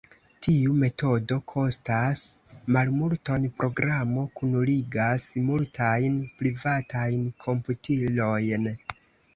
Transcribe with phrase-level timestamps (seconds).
[0.45, 2.23] Tiu metodo kostas
[2.77, 8.71] malmulton: Programo kunligas multajn privatajn komputilojn.